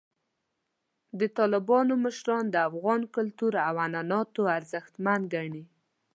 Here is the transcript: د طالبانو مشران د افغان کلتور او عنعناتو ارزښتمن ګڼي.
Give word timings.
د 1.19 1.21
طالبانو 1.37 1.93
مشران 2.05 2.43
د 2.49 2.55
افغان 2.69 3.01
کلتور 3.15 3.53
او 3.67 3.73
عنعناتو 3.85 4.41
ارزښتمن 4.57 5.19
ګڼي. 5.33 5.63